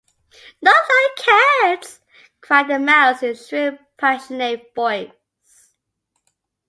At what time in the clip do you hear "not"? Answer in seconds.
0.63-0.75